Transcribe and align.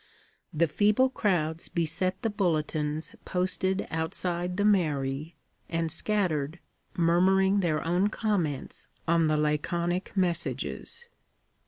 The 0.51 0.65
feeble 0.65 1.11
crowds 1.11 1.69
beset 1.69 2.23
the 2.23 2.31
bulletins 2.31 3.15
posted 3.23 3.87
outside 3.91 4.57
the 4.57 4.65
mairie, 4.65 5.35
and 5.69 5.91
scattered, 5.91 6.57
murmuring 6.97 7.59
their 7.59 7.85
own 7.85 8.07
comments 8.07 8.87
on 9.07 9.27
the 9.27 9.37
laconic 9.37 10.17
messages. 10.17 11.05